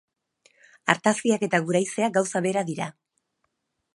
Artaziak 0.93 1.43
eta 1.49 1.59
guraizeak 1.67 2.17
gauza 2.17 2.43
bera 2.49 2.65
dira. 2.73 2.91